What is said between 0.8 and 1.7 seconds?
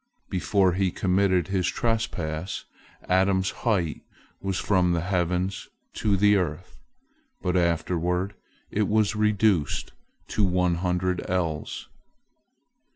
committed his